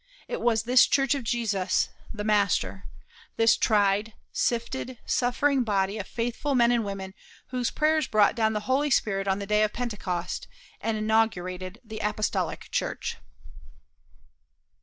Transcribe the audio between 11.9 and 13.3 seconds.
Apostolic Church.